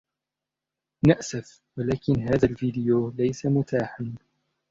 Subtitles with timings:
[1.07, 4.13] نأسف, ولكن هذا الفيديو ليس متاحاً.